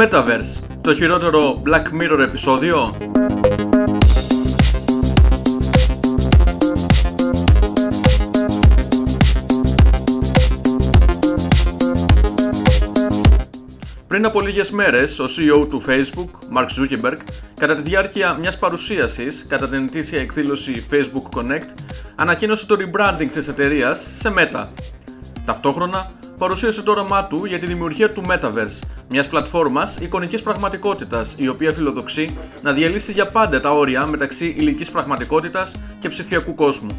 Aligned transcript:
Metaverse, 0.00 0.62
το 0.80 0.94
χειρότερο 0.94 1.62
Black 1.66 2.02
Mirror 2.02 2.18
επεισόδιο. 2.18 2.96
Πριν 14.08 14.24
από 14.24 14.40
λίγες 14.40 14.70
μέρες, 14.70 15.18
ο 15.18 15.24
CEO 15.24 15.68
του 15.68 15.82
Facebook, 15.86 16.58
Mark 16.58 16.66
Zuckerberg, 16.66 17.16
κατά 17.54 17.74
τη 17.74 17.82
διάρκεια 17.82 18.36
μιας 18.40 18.58
παρουσίασης 18.58 19.46
κατά 19.48 19.68
την 19.68 19.84
ετήσια 19.84 20.20
εκδήλωση 20.20 20.86
Facebook 20.90 21.38
Connect, 21.38 21.68
ανακοίνωσε 22.16 22.66
το 22.66 22.76
rebranding 22.78 23.28
της 23.32 23.48
εταιρείας 23.48 24.10
σε 24.14 24.32
Meta. 24.36 24.64
Ταυτόχρονα, 25.44 26.10
παρουσίασε 26.38 26.82
το 26.82 26.90
όραμά 26.90 27.24
του 27.24 27.44
για 27.44 27.58
τη 27.58 27.66
δημιουργία 27.66 28.10
του 28.10 28.22
Metaverse, 28.28 28.78
μιας 29.08 29.28
πλατφόρμας 29.28 29.96
εικονικής 29.96 30.42
πραγματικότητας, 30.42 31.34
η 31.38 31.48
οποία 31.48 31.72
φιλοδοξεί 31.72 32.36
να 32.62 32.72
διαλύσει 32.72 33.12
για 33.12 33.28
πάντα 33.28 33.60
τα 33.60 33.70
όρια 33.70 34.06
μεταξύ 34.06 34.54
υλική 34.58 34.90
πραγματικότητας 34.90 35.76
και 36.00 36.08
ψηφιακού 36.08 36.54
κόσμου. 36.54 36.90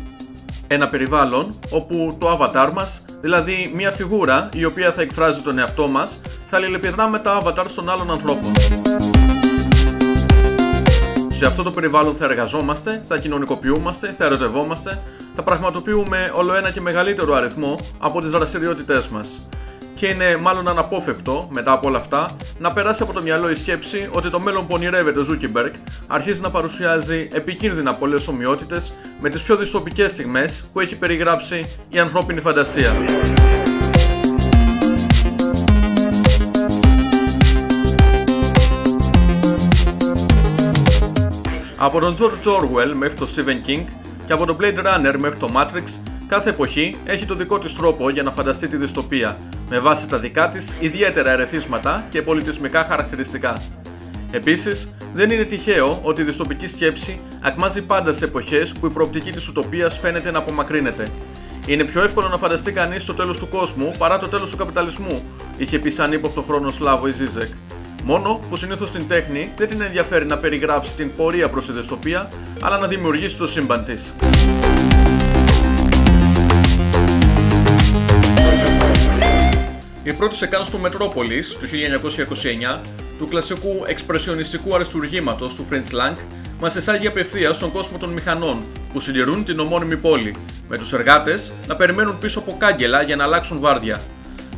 Ένα 0.68 0.90
περιβάλλον 0.90 1.60
όπου 1.70 2.18
το 2.20 2.38
avatar 2.40 2.72
μας, 2.74 3.06
δηλαδή 3.22 3.72
μια 3.76 3.92
φιγούρα 3.92 4.50
η 4.56 4.66
οποία 4.66 4.92
θα 4.92 5.02
εκφράζει 5.02 5.42
τον 5.42 5.60
εαυτό 5.60 5.88
μας, 5.88 6.20
θα 6.46 6.58
αλληλεπιδρά 6.58 7.08
με 7.08 7.20
τα 7.20 7.42
avatar 7.44 7.66
των 7.76 7.90
άλλων 7.90 8.12
ανθρώπων. 8.12 8.52
Σε 11.40 11.46
αυτό 11.46 11.64
το 11.64 11.72
περιβάλλον 11.72 12.16
θα 12.16 12.26
εργαζόμαστε, 12.26 13.02
θα 13.08 13.18
κοινωνικοποιούμαστε, 13.18 14.16
θα 14.18 14.26
ερωτευόμαστε, 14.26 15.00
θα 15.36 15.44
πραγματοποιούμε 15.44 16.32
ολοένα 16.34 16.72
και 16.72 16.82
μεγαλύτερο 16.82 17.34
αριθμό 17.34 17.80
από 18.00 18.22
τις 18.22 18.30
δραστηριότητές 18.30 19.08
μας 19.08 19.42
και 19.96 20.08
είναι 20.08 20.38
μάλλον 20.38 20.68
αναπόφευκτο 20.68 21.48
μετά 21.52 21.72
από 21.72 21.88
όλα 21.88 21.98
αυτά 21.98 22.26
να 22.58 22.74
περάσει 22.74 23.04
από 23.04 23.14
το 23.14 23.22
μυαλό 23.22 23.50
η 23.50 23.56
σκέψη 23.56 24.10
ότι 24.12 24.30
το 24.30 24.40
μέλλον 24.40 24.68
που 24.68 24.74
ονειρεύεται 24.74 25.20
ο 25.20 25.24
Ζούκεμπεργκ 25.24 25.74
αρχίζει 26.08 26.42
να 26.42 26.50
παρουσιάζει 26.50 27.28
επικίνδυνα 27.34 27.94
πολλές 27.94 28.28
ομοιότητες 28.28 28.94
με 29.22 29.30
τις 29.30 29.42
πιο 29.42 29.56
δυστοπικές 29.56 30.12
στιγμές 30.12 30.70
που 30.74 30.80
έχει 30.80 30.96
περιγράψει 30.96 31.64
η 31.90 32.00
ανθρώπινη 32.00 32.42
φαντασία. 32.42 32.92
Από 41.82 42.00
τον 42.00 42.16
George 42.20 42.48
Orwell 42.48 42.94
μέχρι 42.94 43.16
τον 43.16 43.28
Stephen 43.28 43.70
King 43.70 43.84
και 44.26 44.34
από 44.34 44.46
τον 44.46 44.58
Blade 44.62 44.78
Runner 44.78 45.16
μέχρι 45.20 45.40
το 45.40 45.50
Matrix 45.56 45.84
Κάθε 46.30 46.50
εποχή 46.50 46.96
έχει 47.06 47.26
το 47.26 47.36
δικό 47.36 47.60
της 47.60 47.76
τρόπο 47.76 48.10
για 48.10 48.24
να 48.24 48.32
φανταστεί 48.32 48.68
τη 48.68 48.78
δυστοπία, 48.78 49.38
με 49.70 49.80
βάση 49.80 50.08
τα 50.10 50.18
δικά 50.18 50.50
της 50.50 50.78
ιδιαίτερα 50.80 51.32
ερεθίσματα 51.32 52.04
και 52.10 52.22
πολιτισμικά 52.22 52.86
χαρακτηριστικά. 52.86 53.62
Επίσης, 54.32 54.94
δεν 55.14 55.30
είναι 55.30 55.44
τυχαίο 55.44 56.00
ότι 56.04 56.22
η 56.22 56.24
δυστοπική 56.24 56.68
σκέψη 56.68 57.20
ακμάζει 57.42 57.82
πάντα 57.82 58.14
σε 58.14 58.26
εποχές 58.26 58.72
που 58.72 58.86
η 58.86 58.90
προοπτική 58.90 59.32
της 59.32 59.48
ουτοπίας 59.48 60.00
φαίνεται 60.00 60.32
να 60.32 60.38
απομακρύνεται. 60.38 61.08
Είναι 61.66 61.84
πιο 61.84 62.04
εύκολο 62.04 62.28
να 62.28 62.38
φανταστεί 62.38 62.72
κανείς 62.72 63.06
το 63.06 63.14
τέλος 63.14 63.38
του 63.38 63.50
κόσμου 63.50 63.94
παρά 63.98 64.18
το 64.18 64.28
τέλος 64.28 64.50
του 64.52 64.58
καπιταλισμού, 64.58 65.24
είχε 65.58 65.80
πει 65.80 65.90
σαν 65.90 66.12
ύποπτο 66.12 66.42
χρόνος 66.42 66.76
Σλάβο 66.76 67.08
η 67.08 67.12
Ζίζεκ. 67.12 67.50
Μόνο 68.04 68.42
που 68.50 68.56
συνήθως 68.56 68.88
στην 68.88 69.08
τέχνη 69.08 69.52
δεν 69.58 69.68
την 69.68 69.82
ενδιαφέρει 69.82 70.26
να 70.26 70.38
περιγράψει 70.38 70.94
την 70.94 71.14
πορεία 71.14 71.50
προς 71.50 71.66
τη 71.66 71.72
δυστοπία, 71.72 72.30
αλλά 72.62 72.78
να 72.78 72.88
δημιουργήσει 72.88 73.38
το 73.38 73.48
σύμπαν 73.48 73.84
της. 73.84 74.14
Η 80.04 80.14
πρώτη 80.14 80.36
σεκάνς 80.36 80.70
του 80.70 80.80
Μετρόπολης 80.80 81.58
του 81.58 81.68
1929, 81.68 82.82
του 83.18 83.28
κλασικού 83.28 83.84
εξπρεσιονιστικού 83.86 84.76
αριστουργήματος 84.76 85.56
του 85.56 85.68
French 85.72 85.96
Lang, 85.96 86.18
μας 86.60 86.76
εισάγει 86.76 87.08
απευθείας 87.08 87.56
στον 87.56 87.72
κόσμο 87.72 87.98
των 87.98 88.10
μηχανών 88.10 88.64
που 88.94 89.00
συντηρούν 89.00 89.44
την 89.44 89.60
ομώνυμη 89.60 89.98
πόλη, 89.98 90.36
με 90.70 90.78
τους 90.78 90.94
εργάτες 90.94 91.54
να 91.68 91.76
περιμένουν 91.76 92.20
πίσω 92.20 92.40
από 92.40 92.56
κάγκελα 92.58 93.02
για 93.02 93.16
να 93.16 93.24
αλλάξουν 93.24 93.60
βάρδια. 93.60 94.02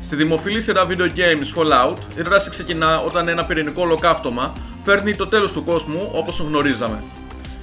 Στη 0.04 0.16
δημοφιλή 0.16 0.62
σειρά 0.62 0.88
video 0.90 1.08
games 1.08 1.56
Fallout, 1.56 1.98
η 2.18 2.22
δράση 2.22 2.50
ξεκινά 2.50 3.00
όταν 3.00 3.28
ένα 3.28 3.46
πυρηνικό 3.46 3.82
ολοκαύτωμα 3.82 4.54
φέρνει 4.84 5.16
το 5.16 5.28
τέλος 5.28 5.52
του 5.52 5.64
κόσμου 5.64 6.10
όπως 6.14 6.40
γνωρίζαμε. 6.40 7.04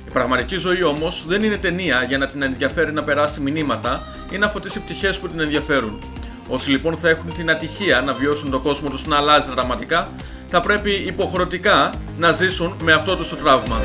Η 0.09 0.10
πραγματική 0.12 0.56
ζωή 0.56 0.82
όμως 0.82 1.25
δεν 1.27 1.43
είναι 1.43 1.56
ταινία 1.56 2.04
για 2.09 2.19
να 2.19 2.27
την 2.27 2.43
ενδιαφέρει 2.43 2.93
να 2.93 3.03
περάσει 3.03 3.41
μηνύματα 3.41 4.03
ή 4.31 4.38
να 4.38 4.48
φωτίσει 4.48 4.81
πτυχές 4.81 5.19
που 5.19 5.28
την 5.28 5.41
ενδιαφέρουν. 5.41 6.03
Όσοι 6.48 6.71
λοιπόν 6.71 6.97
θα 6.97 7.09
έχουν 7.09 7.32
την 7.34 7.50
ατυχία 7.50 8.00
να 8.00 8.12
βιώσουν 8.12 8.50
τον 8.50 8.62
κόσμο 8.62 8.88
τους 8.88 9.06
να 9.06 9.16
αλλάζει 9.16 9.50
δραματικά, 9.50 10.09
θα 10.47 10.60
πρέπει 10.60 10.91
υποχρεωτικά 10.91 11.93
να 12.19 12.32
ζήσουν 12.32 12.75
με 12.82 12.93
αυτό 12.93 13.16
το 13.16 13.37
τραύμα. 13.37 13.77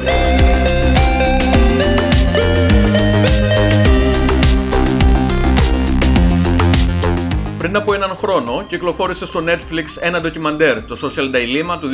Πριν 7.74 7.86
από 7.86 7.94
έναν 7.94 8.18
χρόνο 8.18 8.64
κυκλοφόρησε 8.68 9.26
στο 9.26 9.44
Netflix 9.48 9.86
ένα 10.00 10.22
ντοκιμαντέρ, 10.22 10.84
το 10.84 10.98
Social 11.02 11.36
Dilemma 11.36 11.78
του 11.80 11.90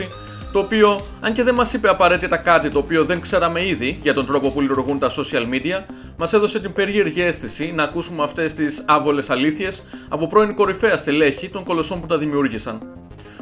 2020, 0.00 0.08
το 0.52 0.58
οποίο, 0.58 1.00
αν 1.20 1.32
και 1.32 1.42
δεν 1.42 1.54
μας 1.54 1.72
είπε 1.72 1.88
απαραίτητα 1.88 2.36
κάτι 2.36 2.68
το 2.68 2.78
οποίο 2.78 3.04
δεν 3.04 3.20
ξέραμε 3.20 3.66
ήδη 3.66 3.98
για 4.02 4.14
τον 4.14 4.26
τρόπο 4.26 4.50
που 4.50 4.60
λειτουργούν 4.60 4.98
τα 4.98 5.10
social 5.10 5.54
media, 5.54 5.84
μας 6.16 6.32
έδωσε 6.32 6.60
την 6.60 6.72
περίεργη 6.72 7.22
αίσθηση 7.22 7.72
να 7.74 7.82
ακούσουμε 7.82 8.22
αυτές 8.22 8.52
τις 8.52 8.84
άβολες 8.86 9.30
αλήθειες 9.30 9.84
από 10.08 10.26
πρώην 10.26 10.54
κορυφαία 10.54 10.96
στελέχη 10.96 11.48
των 11.48 11.64
κολοσσών 11.64 12.00
που 12.00 12.06
τα 12.06 12.18
δημιούργησαν. 12.18 12.78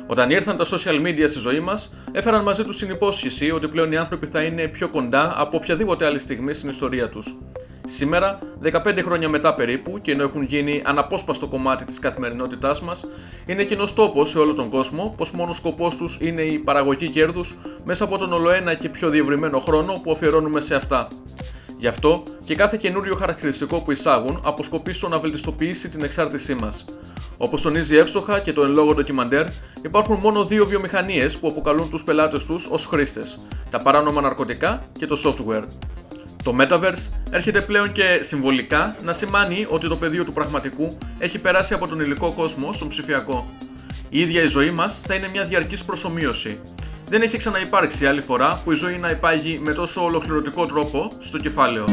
Όταν 0.06 0.30
ήρθαν 0.30 0.56
τα 0.56 0.64
social 0.64 1.06
media 1.06 1.24
στη 1.26 1.38
ζωή 1.38 1.60
μας, 1.60 1.94
έφεραν 2.12 2.42
μαζί 2.42 2.64
τους 2.64 2.78
την 2.78 2.90
υπόσχεση 2.90 3.50
ότι 3.50 3.68
πλέον 3.68 3.92
οι 3.92 3.96
άνθρωποι 3.96 4.26
θα 4.26 4.42
είναι 4.42 4.68
πιο 4.68 4.88
κοντά 4.88 5.34
από 5.36 5.56
οποιαδήποτε 5.56 6.06
άλλη 6.06 6.18
στιγμή 6.18 6.52
στην 6.52 6.68
ιστορία 6.68 7.08
τους. 7.08 7.36
Σήμερα, 7.86 8.38
15 8.62 9.02
χρόνια 9.02 9.28
μετά 9.28 9.54
περίπου, 9.54 10.00
και 10.00 10.12
ενώ 10.12 10.22
έχουν 10.22 10.42
γίνει 10.42 10.82
αναπόσπαστο 10.84 11.46
κομμάτι 11.46 11.84
της 11.84 11.98
καθημερινότητάς 11.98 12.80
μας, 12.80 13.06
είναι 13.46 13.64
κοινός 13.64 13.92
τόπος 13.92 14.30
σε 14.30 14.38
όλο 14.38 14.54
τον 14.54 14.68
κόσμο 14.68 15.14
πως 15.16 15.30
μόνος 15.30 15.56
σκοπός 15.56 15.96
τους 15.96 16.18
είναι 16.20 16.42
η 16.42 16.58
παραγωγή 16.58 17.08
κέρδους 17.08 17.56
μέσα 17.84 18.04
από 18.04 18.18
τον 18.18 18.32
ολοένα 18.32 18.74
και 18.74 18.88
πιο 18.88 19.08
διευρυμένο 19.08 19.60
χρόνο 19.60 19.92
που 20.02 20.10
αφιερώνουμε 20.10 20.60
σε 20.60 20.74
αυτά. 20.74 21.08
Γι' 21.78 21.86
αυτό 21.86 22.22
και 22.44 22.54
κάθε 22.54 22.76
καινούριο 22.76 23.14
χαρακτηριστικό 23.14 23.80
που 23.80 23.90
εισάγουν 23.90 24.40
αποσκοπεί 24.44 24.92
στο 24.92 25.08
να 25.08 25.18
βελτιστοποιήσει 25.18 25.88
την 25.88 26.04
εξάρτησή 26.04 26.54
μας. 26.54 26.84
Όπως 27.36 27.62
τονίζει 27.62 27.96
εύστοχα 27.96 28.40
και 28.40 28.52
το 28.52 28.64
εν 28.64 28.70
λόγω 28.70 28.94
ντοκιμαντέρ, 28.94 29.46
υπάρχουν 29.84 30.16
μόνο 30.16 30.44
δύο 30.44 30.66
βιομηχανίες 30.66 31.38
που 31.38 31.48
αποκαλούν 31.48 31.90
τους 31.90 32.04
πελάτες 32.04 32.44
τους 32.46 32.66
ως 32.70 32.86
χρήστες: 32.86 33.38
τα 33.70 33.78
παράνομα 33.78 34.20
ναρκωτικά 34.20 34.82
και 34.98 35.06
το 35.06 35.16
software. 35.24 35.64
Το 36.44 36.56
Metaverse 36.60 37.10
έρχεται 37.30 37.60
πλέον 37.60 37.92
και 37.92 38.18
συμβολικά 38.20 38.96
να 39.04 39.12
σημάνει 39.12 39.66
ότι 39.68 39.88
το 39.88 39.96
πεδίο 39.96 40.24
του 40.24 40.32
πραγματικού 40.32 40.98
έχει 41.18 41.38
περάσει 41.38 41.74
από 41.74 41.86
τον 41.86 42.00
υλικό 42.00 42.32
κόσμο 42.32 42.72
στον 42.72 42.88
ψηφιακό. 42.88 43.50
Η 44.08 44.20
ίδια 44.20 44.42
η 44.42 44.46
ζωή 44.46 44.70
μας 44.70 45.00
θα 45.06 45.14
είναι 45.14 45.28
μια 45.28 45.44
διαρκής 45.44 45.84
προσωμείωση. 45.84 46.60
Δεν 47.08 47.22
έχει 47.22 47.36
ξαναυπάρξει 47.36 48.06
άλλη 48.06 48.20
φορά 48.20 48.60
που 48.64 48.72
η 48.72 48.74
ζωή 48.74 48.98
να 48.98 49.08
υπάγει 49.08 49.60
με 49.64 49.72
τόσο 49.72 50.04
ολοκληρωτικό 50.04 50.66
τρόπο 50.66 51.08
στο 51.18 51.38
κεφάλαιο. 51.38 51.84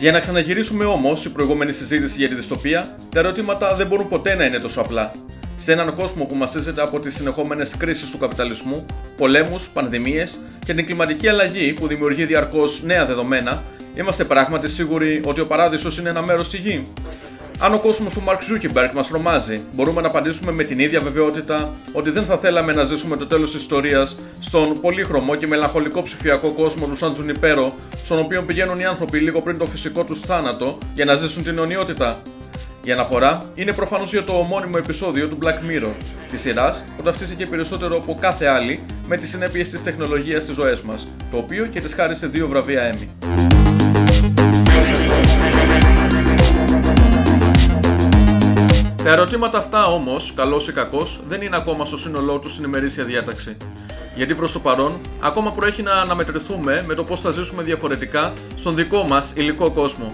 Για 0.00 0.12
να 0.12 0.18
ξαναγυρίσουμε 0.18 0.84
όμως 0.84 1.24
η 1.24 1.30
προηγούμενη 1.30 1.72
συζήτηση 1.72 2.18
για 2.18 2.28
τη 2.28 2.34
δυστοπία, 2.34 2.96
τα 3.12 3.18
ερωτήματα 3.18 3.74
δεν 3.74 3.86
μπορούν 3.86 4.08
ποτέ 4.08 4.34
να 4.34 4.44
είναι 4.44 4.58
τόσο 4.58 4.80
απλά. 4.80 5.10
Σε 5.60 5.72
έναν 5.72 5.94
κόσμο 5.94 6.24
που 6.24 6.34
μαστίζεται 6.34 6.82
από 6.82 7.00
τις 7.00 7.14
συνεχόμενες 7.14 7.76
κρίσεις 7.76 8.10
του 8.10 8.18
καπιταλισμού, 8.18 8.86
πολέμους, 9.16 9.68
πανδημίες 9.68 10.38
και 10.64 10.74
την 10.74 10.86
κλιματική 10.86 11.28
αλλαγή 11.28 11.72
που 11.72 11.86
δημιουργεί 11.86 12.24
διαρκώς 12.24 12.82
νέα 12.82 13.06
δεδομένα, 13.06 13.62
είμαστε 13.94 14.24
πράγματι 14.24 14.68
σίγουροι 14.68 15.20
ότι 15.24 15.40
ο 15.40 15.46
παράδεισος 15.46 15.98
είναι 15.98 16.08
ένα 16.08 16.22
μέρος 16.22 16.46
στη 16.46 16.56
γης. 16.56 16.82
Αν 17.58 17.74
ο 17.74 17.80
κόσμος 17.80 18.14
του 18.14 18.22
Mark 18.26 18.38
Zuckerberg 18.38 18.90
μας 18.94 19.08
τρομάζει, 19.08 19.64
μπορούμε 19.74 20.00
να 20.00 20.06
απαντήσουμε 20.06 20.52
με 20.52 20.64
την 20.64 20.78
ίδια 20.78 21.00
βεβαιότητα 21.00 21.74
ότι 21.92 22.10
δεν 22.10 22.24
θα 22.24 22.38
θέλαμε 22.38 22.72
να 22.72 22.84
ζήσουμε 22.84 23.16
το 23.16 23.26
τέλος 23.26 23.50
της 23.50 23.60
ιστορίας 23.60 24.16
στον 24.38 24.72
πολύχρωμο 24.80 25.34
και 25.34 25.46
μελαγχολικό 25.46 26.02
ψηφιακό 26.02 26.52
κόσμο 26.52 26.86
του 26.86 26.96
Σαν 26.96 27.12
Τζουνιπέρο, 27.12 27.74
στον 28.04 28.18
οποίο 28.18 28.42
πηγαίνουν 28.42 28.78
οι 28.78 28.84
άνθρωποι 28.84 29.18
λίγο 29.18 29.42
πριν 29.42 29.58
το 29.58 29.66
φυσικό 29.66 30.04
τους 30.04 30.20
θάνατο 30.20 30.78
για 30.94 31.04
να 31.04 31.14
ζήσουν 31.14 31.42
την 31.42 31.58
αιωνιότητα. 31.58 32.22
Η 32.88 32.92
αναφορά 32.92 33.38
είναι 33.54 33.72
προφανώς 33.72 34.10
για 34.10 34.24
το 34.24 34.32
ομώνυμο 34.32 34.74
επεισόδιο 34.76 35.28
του 35.28 35.38
Black 35.42 35.70
Mirror, 35.70 35.94
της 36.28 36.40
σειρά 36.40 36.74
που 36.96 37.02
ταυτίστηκε 37.02 37.46
περισσότερο 37.46 37.96
από 37.96 38.16
κάθε 38.20 38.46
άλλη 38.46 38.84
με 39.06 39.16
τις 39.16 39.28
συνέπειες 39.28 39.68
της 39.68 39.82
τεχνολογίας 39.82 40.42
στις 40.42 40.54
ζωές 40.54 40.80
μας, 40.80 41.06
το 41.30 41.36
οποίο 41.36 41.66
και 41.66 41.80
τη 41.80 41.94
χάρισε 41.94 42.26
δύο 42.26 42.48
βραβεία 42.48 42.92
Emmy. 42.92 43.08
Τα 49.04 49.10
ερωτήματα 49.10 49.58
αυτά 49.58 49.86
όμως, 49.86 50.32
καλός 50.36 50.68
ή 50.68 50.72
κακός, 50.72 51.20
δεν 51.26 51.42
είναι 51.42 51.56
ακόμα 51.56 51.84
στο 51.84 51.96
σύνολό 51.96 52.38
τους 52.38 52.52
στην 52.52 52.64
ημερήσια 52.64 53.04
διάταξη. 53.04 53.56
Γιατί 54.14 54.34
προς 54.34 54.52
το 54.52 54.58
παρόν, 54.58 54.92
ακόμα 55.20 55.52
προέχει 55.52 55.82
να 55.82 55.92
αναμετρηθούμε 55.92 56.84
με 56.86 56.94
το 56.94 57.04
πώς 57.04 57.20
θα 57.20 57.30
ζήσουμε 57.30 57.62
διαφορετικά 57.62 58.32
στον 58.54 58.74
δικό 58.74 59.02
μας 59.02 59.32
υλικό 59.36 59.70
κόσμο. 59.70 60.12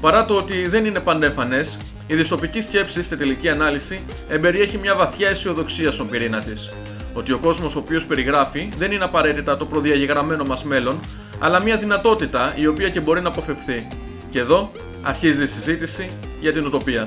Παρά 0.00 0.24
το 0.24 0.34
ότι 0.34 0.68
δεν 0.68 0.84
είναι 0.84 1.00
παντέφανε, 1.00 1.64
η 2.06 2.14
δυσοπική 2.14 2.60
σκέψη 2.60 3.02
στη 3.02 3.16
τελική 3.16 3.48
ανάλυση 3.48 4.00
εμπεριέχει 4.28 4.78
μια 4.78 4.94
βαθιά 4.94 5.28
αισιοδοξία 5.28 5.90
στον 5.90 6.08
πυρήνα 6.08 6.42
της. 6.42 6.70
Ότι 7.14 7.32
ο 7.32 7.38
κόσμος 7.38 7.76
ο 7.76 7.78
οποίος 7.78 8.06
περιγράφει 8.06 8.68
δεν 8.78 8.92
είναι 8.92 9.04
απαραίτητα 9.04 9.56
το 9.56 9.66
προδιαγεγραμμένο 9.66 10.44
μας 10.44 10.64
μέλλον, 10.64 11.00
αλλά 11.38 11.62
μια 11.62 11.76
δυνατότητα 11.76 12.52
η 12.56 12.66
οποία 12.66 12.88
και 12.88 13.00
μπορεί 13.00 13.20
να 13.20 13.28
αποφευθεί. 13.28 13.88
Και 14.30 14.38
εδώ 14.38 14.72
αρχίζει 15.02 15.42
η 15.42 15.46
συζήτηση 15.46 16.10
για 16.40 16.52
την 16.52 16.66
ουτοπία. 16.66 17.06